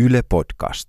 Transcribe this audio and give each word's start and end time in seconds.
Yle 0.00 0.22
Podcast. 0.28 0.88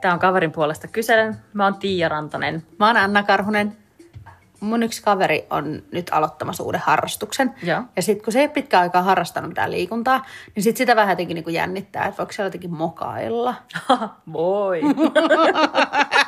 Tämä 0.00 0.14
on 0.14 0.20
kaverin 0.20 0.52
puolesta 0.52 0.88
kyselen. 0.88 1.36
Mä 1.52 1.64
oon 1.64 1.74
Tiia 1.74 2.08
Rantanen. 2.08 2.62
Mä 2.78 2.86
oon 2.86 2.96
Anna 2.96 3.22
Karhunen. 3.22 3.76
Mun 4.60 4.82
yksi 4.82 5.02
kaveri 5.02 5.46
on 5.50 5.82
nyt 5.92 6.10
aloittamassa 6.12 6.64
uuden 6.64 6.82
harrastuksen. 6.84 7.54
Joo. 7.62 7.82
Ja 7.96 8.02
sitten 8.02 8.24
kun 8.24 8.32
se 8.32 8.40
ei 8.40 8.48
pitkään 8.48 8.82
aikaa 8.82 9.02
harrastanut 9.02 9.48
mitään 9.48 9.70
liikuntaa, 9.70 10.24
niin 10.54 10.62
sit 10.62 10.76
sitä 10.76 10.96
vähän 10.96 11.12
jotenkin 11.12 11.34
niinku 11.34 11.50
jännittää, 11.50 12.06
että 12.06 12.18
voiko 12.18 12.32
siellä 12.32 12.46
jotenkin 12.46 12.74
mokailla. 12.74 13.54
Voi. 14.32 14.80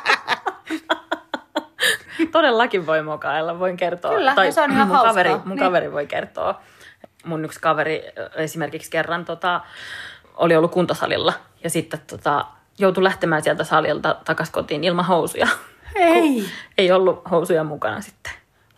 Todellakin 2.33 2.85
voi 2.85 3.01
mokailla, 3.03 3.59
voin 3.59 3.77
kertoa. 3.77 4.11
Kyllä, 4.11 4.33
ja 4.45 4.51
se 4.51 4.61
on 4.61 4.71
ihan 4.71 4.87
mun, 4.87 4.95
hauskaa. 4.95 5.11
kaveri, 5.13 5.29
mun 5.29 5.41
Niin. 5.45 5.59
kaveri 5.59 5.91
voi 5.91 6.07
kertoa. 6.07 6.61
Mun 7.25 7.45
yksi 7.45 7.59
kaveri 7.59 8.03
esimerkiksi 8.35 8.91
kerran 8.91 9.25
tota, 9.25 9.61
oli 10.35 10.55
ollut 10.55 10.71
kuntosalilla 10.71 11.33
ja 11.63 11.69
sitten 11.69 11.99
tota, 12.09 12.45
joutui 12.77 13.03
lähtemään 13.03 13.43
sieltä 13.43 13.63
salilta 13.63 14.15
takaisin 14.25 14.53
kotiin 14.53 14.83
ilman 14.83 15.05
housuja. 15.05 15.47
Ei. 15.95 16.45
Ei 16.77 16.91
ollut 16.91 17.21
housuja 17.31 17.63
mukana 17.63 18.01
sitten. 18.01 18.18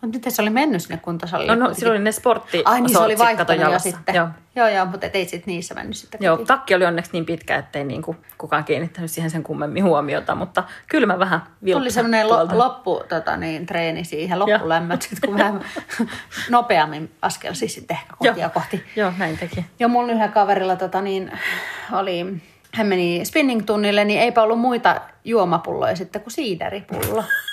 Mutta 0.02 0.16
miten 0.16 0.32
se 0.32 0.42
oli 0.42 0.50
mennyt 0.50 0.82
sinne 0.82 0.96
kuntosalille? 0.96 1.56
No, 1.56 1.68
no 1.68 1.74
silloin 1.74 1.96
oli 1.96 2.04
ne 2.04 2.12
sportti 2.12 2.62
Ai 2.64 2.80
niin, 2.80 2.92
se 2.92 2.98
oli 2.98 3.18
vaihtanut 3.18 3.72
jo 3.72 3.78
sitten. 3.78 4.14
Joo. 4.14 4.28
joo, 4.56 4.68
joo 4.68 4.86
mutta 4.86 5.06
et 5.06 5.16
ei 5.16 5.24
sit 5.24 5.46
niissä 5.46 5.74
mennyt 5.74 5.96
sitten 5.96 6.18
Joo, 6.22 6.36
kotiin. 6.36 6.46
takki 6.46 6.74
oli 6.74 6.84
onneksi 6.84 7.10
niin 7.12 7.26
pitkä, 7.26 7.56
ettei 7.56 7.84
niinku 7.84 8.16
kukaan 8.38 8.64
kiinnittänyt 8.64 9.10
siihen 9.10 9.30
sen 9.30 9.42
kummemmin 9.42 9.84
huomiota, 9.84 10.34
mutta 10.34 10.64
kyllä 10.88 11.06
mä 11.06 11.18
vähän 11.18 11.40
Tuli 11.72 11.90
semmoinen 11.90 12.28
lo- 12.28 12.48
loppu, 12.52 13.02
tota, 13.08 13.36
niin, 13.36 13.66
treeni 13.66 14.04
siihen, 14.04 14.38
loppulämmöt, 14.38 15.02
sit, 15.02 15.20
kun 15.20 15.38
vähän 15.38 15.60
nopeammin 16.50 17.10
askelsi 17.22 17.68
sitten 17.68 17.96
ehkä 17.96 18.14
kotia 18.18 18.48
kohti. 18.48 18.84
Joo, 18.96 19.12
näin 19.18 19.38
teki. 19.38 19.66
Ja 19.80 19.88
mun 19.88 20.10
yhdellä 20.10 20.28
kaverilla 20.28 20.76
tota, 20.76 21.00
niin, 21.02 21.32
oli, 21.92 22.26
hän 22.74 22.86
meni 22.86 23.22
spinning-tunnille, 23.24 24.04
niin 24.04 24.20
eipä 24.20 24.42
ollut 24.42 24.60
muita 24.60 25.00
juomapulloja 25.24 25.96
sitten 25.96 26.22
kuin 26.22 26.32
siideripullo. 26.32 27.24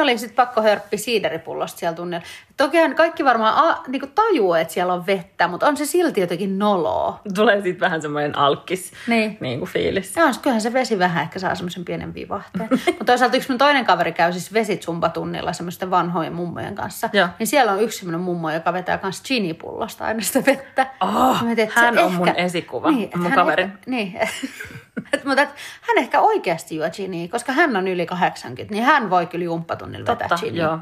Oli 0.00 0.18
sitten 0.18 0.36
pakko 0.36 0.62
hörppi 0.62 0.98
siideripullosta 0.98 1.78
siellä 1.78 1.96
tunnilla. 1.96 2.22
Tokihan 2.56 2.94
kaikki 2.94 3.24
varmaan 3.24 3.54
a, 3.70 3.82
niinku 3.88 4.06
tajuu, 4.14 4.54
että 4.54 4.74
siellä 4.74 4.92
on 4.92 5.06
vettä, 5.06 5.48
mutta 5.48 5.66
on 5.66 5.76
se 5.76 5.86
silti 5.86 6.20
jotenkin 6.20 6.58
noloa. 6.58 7.20
Tulee 7.34 7.62
sitten 7.62 7.80
vähän 7.80 8.02
semmoinen 8.02 8.38
alkkis 8.38 8.92
Niin. 9.06 9.36
niin 9.40 9.58
kuin 9.58 9.70
fiilis. 9.70 10.16
Joo, 10.16 10.30
kyllähän 10.42 10.60
se 10.60 10.72
vesi 10.72 10.98
vähän 10.98 11.22
ehkä 11.22 11.38
saa 11.38 11.54
semmoisen 11.54 11.84
pienen 11.84 12.14
vivahteen. 12.14 12.68
Mutta 12.86 13.04
toisaalta 13.04 13.36
yksi 13.36 13.48
mun 13.48 13.58
toinen 13.58 13.84
kaveri 13.84 14.12
käy 14.12 14.32
siis 14.32 14.52
vesitsumpatunnilla 14.52 15.52
semmoisten 15.52 15.90
vanhojen 15.90 16.32
mummojen 16.32 16.74
kanssa. 16.74 17.10
Joo. 17.12 17.28
Niin 17.38 17.46
siellä 17.46 17.72
on 17.72 17.82
yksi 17.82 17.98
semmoinen 17.98 18.20
mummo, 18.20 18.50
joka 18.50 18.72
vetää 18.72 18.98
myös 19.02 19.22
ginipullosta 19.22 20.04
aina 20.04 20.20
sitä 20.20 20.42
vettä. 20.46 20.86
Oh, 21.00 21.42
mietin, 21.42 21.70
hän 21.74 21.98
on 21.98 22.12
mun 22.14 22.28
esikuva, 22.36 22.88
että 23.04 23.18
mun 23.18 23.26
hän 23.26 23.34
kaverin. 23.38 23.64
Ehkä, 23.66 23.78
niin, 23.86 24.18
et, 25.12 25.24
mutta 25.24 25.42
et, 25.42 25.48
hän 25.80 25.98
ehkä 25.98 26.20
oikeasti 26.20 26.76
juo 26.76 26.90
ginia, 26.90 27.28
koska 27.28 27.52
hän 27.52 27.76
on 27.76 27.88
yli 27.88 28.06
80, 28.06 28.74
niin 28.74 28.84
hän 28.84 29.10
voi 29.10 29.26
kyllä 29.26 29.44
jumppatunnilla 29.44 30.06
vetää 30.06 30.28
Totta, 30.28 30.44
ginia. 30.44 30.64
joo. 30.64 30.78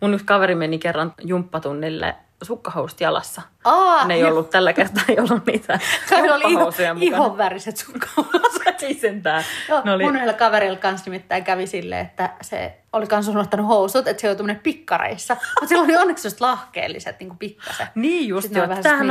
Mun 0.00 0.14
yksi 0.14 0.26
kaveri 0.26 0.54
meni 0.54 0.78
kerran 0.78 1.14
jumppatunnille 1.22 2.14
sukkahousut 2.42 3.00
jalassa. 3.00 3.42
Aa, 3.64 4.06
ne 4.06 4.14
ei 4.14 4.24
ollut 4.24 4.50
tällä 4.50 4.72
kertaa, 4.72 5.02
ei 5.08 5.18
ollut 5.18 5.46
niitä 5.46 5.78
Kaverilla 6.10 6.34
oli 6.34 6.42
iho, 6.42 6.50
jumppahousuja 6.50 6.94
mukana. 6.94 7.16
ihon 7.16 7.38
väriset 7.38 7.76
sukkahousut. 7.76 8.60
Ei 8.82 8.94
sentään. 8.94 9.44
Joo, 9.68 9.82
Ne 9.84 9.92
oli, 9.92 10.04
Mun 10.04 10.16
yhdellä 10.16 10.32
kaverilla 10.32 10.76
kanssa 10.76 11.10
nimittäin 11.10 11.44
kävi 11.44 11.66
silleen, 11.66 12.06
että 12.06 12.30
se 12.42 12.78
oli 12.92 13.06
kans 13.06 13.28
unohtanut 13.28 13.66
housut, 13.66 14.08
että 14.08 14.20
se 14.20 14.26
joutui 14.26 14.46
mennä 14.46 14.60
pikkareissa. 14.62 15.34
Mutta 15.34 15.66
sillä 15.68 15.84
oli 15.84 15.96
onneksi 15.96 16.26
just 16.26 16.40
lahkeelliset, 16.40 17.20
niin 17.20 17.28
kuin 17.28 17.38
pikkasen. 17.38 17.86
Niin 17.94 18.28
just 18.28 18.42
Sitten 18.42 18.62
joo. 18.62 18.76
on 18.76 18.82
Tämähän 18.82 19.06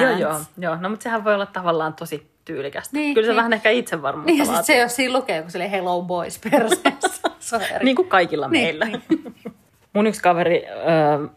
joo, 0.00 0.10
joo, 0.18 0.40
joo. 0.58 0.76
No 0.76 0.88
mutta 0.88 1.02
sehän 1.02 1.24
voi 1.24 1.34
olla 1.34 1.46
tavallaan 1.46 1.94
tosi 1.94 2.33
tyylikästä. 2.44 2.96
Niin, 2.96 3.14
Kyllä 3.14 3.26
se 3.26 3.30
niin. 3.32 3.36
vähän 3.36 3.52
ehkä 3.52 3.70
itsevarmuutta 3.70 4.30
Niin 4.30 4.38
ja 4.38 4.44
sitten 4.44 4.64
se, 4.64 4.76
jos 4.78 4.96
siinä 4.96 5.12
lukee, 5.14 5.42
kun 5.42 5.50
se 5.50 5.58
oli 5.58 5.70
Hello 5.70 6.02
Boys 6.02 6.40
perseessä. 6.50 7.60
Niin 7.82 7.96
kuin 7.96 8.08
kaikilla 8.08 8.48
Niin, 8.48 8.64
meillä. 8.64 8.86
Mun 9.92 10.06
yksi 10.06 10.22
kaveri 10.22 10.66
ö, 10.68 10.72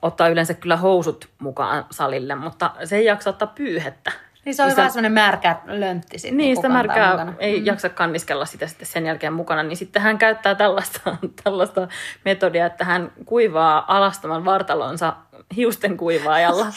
ottaa 0.01 0.28
yleensä 0.28 0.53
kyllä 0.53 0.78
housut 0.78 1.29
mukaan 1.40 1.85
salille, 1.91 2.35
mutta 2.35 2.72
se 2.84 2.96
ei 2.96 3.06
jaksa 3.06 3.29
ottaa 3.29 3.51
pyyhettä. 3.56 4.12
Niin 4.46 4.56
se 4.56 4.63
on 4.63 4.69
Sitä- 4.69 4.78
vähän 4.81 4.91
semmoinen 4.91 5.12
märkä 5.12 5.56
löntti 5.66 6.19
sitten. 6.19 6.38
Niin, 6.38 6.56
kun 6.56 6.62
sitä 6.63 6.73
märkää 6.73 7.12
mukana. 7.12 7.34
ei 7.40 7.66
jaksa 7.66 7.90
kanniskella 7.90 8.46
sitä 8.46 8.67
sitten 8.67 8.85
sen 8.88 9.06
jälkeen 9.06 9.34
mukana, 9.34 9.63
niin 9.63 9.78
sitten 9.78 10.01
hän 10.01 10.17
käyttää 10.17 10.56
tällaista, 10.56 11.17
tällaista 11.44 11.88
metodia, 12.25 12.66
että 12.66 12.85
hän 12.85 13.12
kuivaa 13.25 13.97
alastaman 13.97 14.46
vartalonsa 14.46 15.13
hiusten 15.56 15.97
kuivaajalla. 15.97 16.66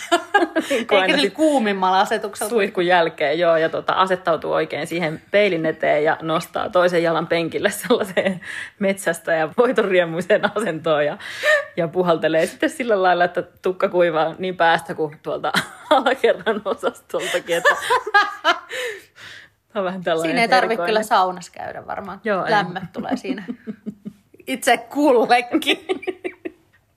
Niin 0.71 0.87
Eikä 0.91 1.07
sillä 1.07 1.19
sit 1.19 1.35
kuumimmalla 1.35 2.01
asetuksella. 2.01 2.51
suihkun 2.51 2.87
jälkeen, 2.87 3.39
joo, 3.39 3.57
ja 3.57 3.69
tota, 3.69 3.93
asettautuu 3.93 4.53
oikein 4.53 4.87
siihen 4.87 5.23
peilin 5.31 5.67
eteen 5.67 6.05
ja 6.05 6.17
nostaa 6.23 6.71
toisen 6.71 7.03
jalan 7.03 7.27
penkille 7.27 7.71
sellaiseen 7.71 8.41
metsästä 8.79 9.33
ja 9.33 9.49
voitonriemuiseen 9.57 10.57
asentoon 10.57 11.07
ja, 11.07 11.19
ja 11.77 11.89
puhaltelee 11.89 12.47
sitten 12.47 12.71
sillä 12.71 13.03
lailla, 13.03 13.25
että 13.25 13.43
tukka 13.63 13.89
kuivaa 13.89 14.35
niin 14.39 14.57
päästä 14.57 14.95
kuin 14.95 15.19
tuolta 15.23 15.53
alakerran 15.91 16.63
osastoltakin, 16.65 17.57
että 17.57 17.75
on 19.75 19.85
vähän 19.85 20.05
tällainen 20.05 20.31
Siinä 20.31 20.43
ei 20.43 20.49
tarvitse 20.49 20.67
erikoinen. 20.73 20.91
kyllä 20.91 21.03
saunassa 21.03 21.53
käydä 21.53 21.87
varmaan. 21.87 22.21
Joo, 22.25 22.45
ei. 22.45 22.51
Lämmöt 22.51 22.83
tulee 22.93 23.17
siinä. 23.17 23.45
Itse 24.47 24.77
kullekin. 24.77 25.79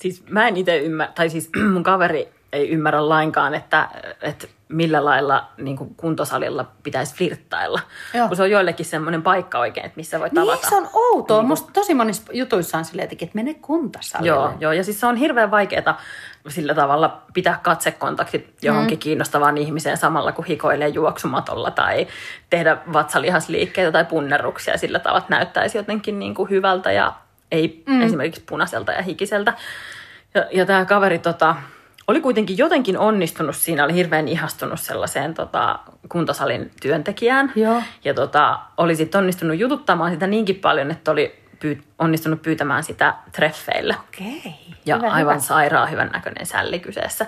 Siis 0.03 0.23
mä 0.29 0.47
en 0.47 0.57
itse 0.57 0.77
ymmärrä, 0.77 1.13
tai 1.15 1.29
siis 1.29 1.49
mun 1.73 1.83
kaveri 1.83 2.29
ei 2.53 2.69
ymmärrä 2.69 3.09
lainkaan, 3.09 3.53
että, 3.53 3.89
että 4.21 4.47
millä 4.69 5.05
lailla 5.05 5.49
niin 5.57 5.77
kuin 5.77 5.95
kuntosalilla 5.95 6.71
pitäisi 6.83 7.15
flirttailla. 7.15 7.79
Joo. 8.13 8.27
Kun 8.27 8.37
se 8.37 8.43
on 8.43 8.51
joillekin 8.51 8.85
semmoinen 8.85 9.21
paikka 9.21 9.59
oikein, 9.59 9.85
että 9.85 9.97
missä 9.97 10.19
voi 10.19 10.29
tavata. 10.29 10.61
Niin, 10.61 10.69
se 10.69 10.75
on 10.75 10.89
outoa. 10.93 11.37
Niin 11.37 11.47
Musta 11.47 11.71
tosi 11.73 11.93
monissa 11.93 12.23
jutuissa 12.33 12.77
on 12.77 12.85
silleen, 12.85 13.09
että 13.11 13.27
mene 13.33 13.53
kuntosalille. 13.53 14.27
Joo, 14.27 14.53
joo, 14.59 14.71
ja 14.71 14.83
siis 14.83 14.99
se 14.99 15.05
on 15.05 15.15
hirveän 15.15 15.51
vaikeaa 15.51 16.01
sillä 16.47 16.73
tavalla 16.73 17.21
pitää 17.33 17.59
katsekontaktit 17.63 18.53
johonkin 18.61 18.97
mm. 18.97 18.99
kiinnostavaan 18.99 19.57
ihmiseen 19.57 19.97
samalla, 19.97 20.31
kun 20.31 20.45
hikoilee 20.45 20.87
juoksumatolla 20.87 21.71
tai 21.71 22.07
tehdä 22.49 22.77
vatsalihasliikkeitä 22.93 23.91
tai 23.91 24.05
punnerruksia 24.05 24.77
sillä 24.77 24.99
tavalla, 24.99 25.19
että 25.19 25.35
näyttäisi 25.35 25.77
jotenkin 25.77 26.19
niin 26.19 26.35
kuin 26.35 26.49
hyvältä 26.49 26.91
ja 26.91 27.13
ei 27.51 27.83
mm. 27.87 28.01
esimerkiksi 28.01 28.43
punaiselta 28.49 28.91
ja 28.91 29.01
hikiseltä. 29.01 29.53
Ja, 30.35 30.45
ja 30.51 30.65
tämä 30.65 30.85
kaveri 30.85 31.19
tota, 31.19 31.55
oli 32.07 32.21
kuitenkin 32.21 32.57
jotenkin 32.57 32.97
onnistunut 32.97 33.55
siinä, 33.55 33.83
oli 33.83 33.93
hirveän 33.93 34.27
ihastunut 34.27 34.79
sellaiseen 34.79 35.33
tota, 35.33 35.79
kuntosalin 36.09 36.71
työntekijään. 36.81 37.51
Joo. 37.55 37.81
Ja 38.03 38.13
tota, 38.13 38.59
oli 38.77 38.95
sitten 38.95 39.19
onnistunut 39.19 39.59
jututtamaan 39.59 40.11
sitä 40.11 40.27
niinkin 40.27 40.55
paljon, 40.55 40.91
että 40.91 41.11
oli 41.11 41.43
pyy- 41.59 41.83
onnistunut 41.99 42.41
pyytämään 42.41 42.83
sitä 42.83 43.13
treffeille. 43.31 43.95
Okei. 44.07 44.55
Ja 44.85 44.95
hyvä, 44.95 45.11
aivan 45.11 45.33
hyvä. 45.33 45.43
sairaan 45.43 45.91
hyvän 45.91 46.09
näköinen 46.13 46.45
sälli 46.45 46.79
kyseessä. 46.79 47.25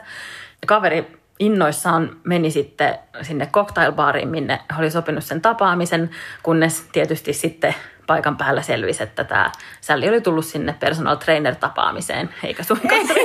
Ja 0.61 0.67
kaveri 0.67 1.19
innoissaan 1.39 2.17
meni 2.23 2.51
sitten 2.51 2.99
sinne 3.21 3.45
cocktailbaariin, 3.45 4.29
minne 4.29 4.59
oli 4.79 4.91
sopinut 4.91 5.23
sen 5.23 5.41
tapaamisen, 5.41 6.09
kunnes 6.43 6.81
tietysti 6.91 7.33
sitten 7.33 7.75
paikan 8.07 8.37
päällä 8.37 8.61
selvisi, 8.61 9.03
että 9.03 9.23
tämä 9.23 9.51
sälli 9.81 10.09
oli 10.09 10.21
tullut 10.21 10.45
sinne 10.45 10.75
personal 10.79 11.15
trainer 11.15 11.55
tapaamiseen, 11.55 12.29
eikä 12.43 12.63
suinkaan 12.63 13.01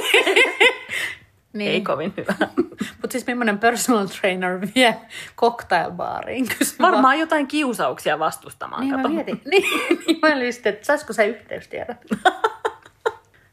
Niin. 1.52 1.70
ei 1.70 1.80
kovin 1.80 2.14
hyvä. 2.16 2.34
Mutta 3.00 3.12
siis 3.12 3.26
millainen 3.26 3.58
personal 3.58 4.06
trainer 4.06 4.60
vie 4.74 4.96
cocktailbaariin? 5.36 6.48
Varmaan 6.80 7.18
jotain 7.18 7.46
kiusauksia 7.46 8.18
vastustamaan. 8.18 8.80
Niin 8.80 8.90
mä 8.94 8.96
kato. 8.96 9.08
mietin. 9.08 9.40
Niin, 9.44 9.64
niin 10.06 10.18
mä 10.22 10.34
olin 10.34 10.52
sitten, 10.52 10.72
että 10.72 10.86
saisiko 10.86 11.12
se 11.12 11.26
yhteystiedot? 11.26 11.96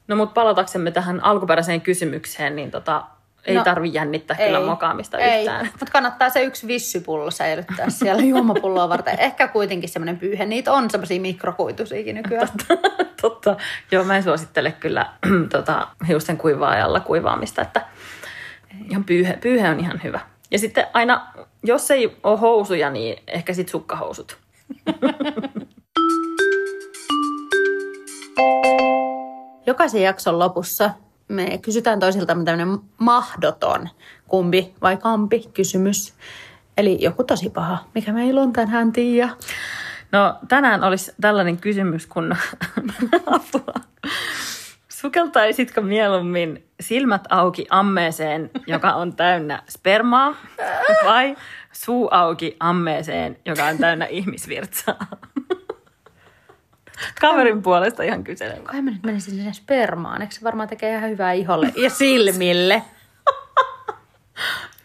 No 0.07 0.15
mutta 0.15 0.33
palataksemme 0.33 0.91
tähän 0.91 1.23
alkuperäiseen 1.23 1.81
kysymykseen, 1.81 2.55
niin 2.55 2.71
tota, 2.71 3.03
ei 3.47 3.55
no, 3.55 3.63
tarvi 3.63 3.89
jännittää 3.93 4.37
kyllä 4.37 4.59
mokaamista 4.59 5.17
ei. 5.17 5.39
yhtään. 5.39 5.65
Mutta 5.65 5.91
kannattaa 5.91 6.29
se 6.29 6.43
yksi 6.43 6.67
vissypullo 6.67 7.31
säilyttää 7.31 7.89
siellä 7.99 8.23
juomapulloa 8.23 8.89
varten. 8.89 9.19
Ehkä 9.19 9.47
kuitenkin 9.47 9.89
semmoinen 9.89 10.17
pyyhe. 10.17 10.45
Niitä 10.45 10.73
on 10.73 10.89
semmoisia 10.89 11.21
mikrokuituisiakin 11.21 12.15
nykyään. 12.15 12.47
Totta. 13.21 13.57
Joo, 13.91 14.03
mä 14.03 14.17
en 14.17 14.23
suosittele 14.23 14.71
kyllä 14.71 15.05
tota, 15.51 15.87
hiusten 16.07 16.37
kuivaajalla 16.37 16.99
kuivaamista, 16.99 17.61
että 17.61 17.81
ihan 18.89 19.03
pyyhe, 19.03 19.37
pyyhe 19.41 19.69
on 19.69 19.79
ihan 19.79 20.01
hyvä. 20.03 20.19
Ja 20.51 20.59
sitten 20.59 20.87
aina, 20.93 21.27
jos 21.63 21.91
ei 21.91 22.17
ole 22.23 22.39
housuja, 22.39 22.89
niin 22.89 23.23
ehkä 23.27 23.53
sitten 23.53 23.71
sukkahousut. 23.71 24.37
Jokaisen 29.65 30.01
jakson 30.01 30.39
lopussa 30.39 30.91
me 31.27 31.57
kysytään 31.57 31.99
toisiltamme 31.99 32.43
tämmöinen 32.43 32.77
mahdoton 32.97 33.89
kumpi 34.27 34.73
vai 34.81 34.97
kampi 34.97 35.43
kysymys. 35.53 36.13
Eli 36.77 36.97
joku 37.01 37.23
tosi 37.23 37.49
paha. 37.49 37.77
Mikä 37.95 38.13
meillä 38.13 38.41
on 38.41 38.53
tänään, 38.53 38.91
Tiia? 38.91 39.29
No 40.11 40.35
tänään 40.47 40.83
olisi 40.83 41.11
tällainen 41.21 41.57
kysymys, 41.57 42.07
kun 42.07 42.35
apua. 43.35 43.73
Sukeltaisitko 44.89 45.81
mieluummin 45.81 46.63
silmät 46.79 47.21
auki 47.29 47.65
ammeeseen, 47.69 48.49
joka 48.67 48.93
on 48.93 49.15
täynnä 49.15 49.63
spermaa, 49.69 50.35
vai 51.05 51.35
suu 51.71 52.09
auki 52.11 52.57
ammeeseen, 52.59 53.37
joka 53.45 53.65
on 53.65 53.77
täynnä 53.77 54.05
ihmisvirtsaa? 54.05 55.07
Kaverin 57.21 57.61
puolesta 57.61 58.03
ihan 58.03 58.23
kyselen. 58.23 58.63
Kai 58.63 58.81
mä 58.81 58.91
nyt 58.91 59.03
menisin 59.03 59.33
sinne 59.33 59.53
spermaan. 59.53 60.21
Eikö 60.21 60.35
se 60.35 60.41
varmaan 60.43 60.69
tekee 60.69 60.97
ihan 60.97 61.09
hyvää 61.09 61.31
iholle 61.31 61.73
ja 61.83 61.89
silmille? 61.89 62.83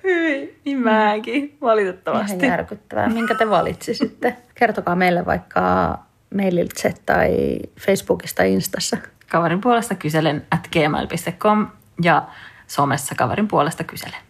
Hyi, 0.04 0.60
niin 0.64 0.78
mäkin, 0.78 1.34
Ihan 1.34 1.50
valitettavasti. 1.60 2.46
järkyttävää. 2.46 3.08
Minkä 3.08 3.34
te 3.34 3.50
valitsisitte? 3.50 4.36
Kertokaa 4.54 4.96
meille 4.96 5.26
vaikka 5.26 5.98
maililtä 6.34 6.92
tai 7.06 7.58
Facebookista 7.80 8.36
tai 8.36 8.52
Instassa. 8.52 8.96
Kaverin 9.30 9.60
puolesta 9.60 9.94
kyselen 9.94 10.46
at 10.50 10.68
gmail.com 10.72 11.66
ja 12.02 12.22
somessa 12.66 13.14
kaverin 13.14 13.48
puolesta 13.48 13.84
kyselen. 13.84 14.20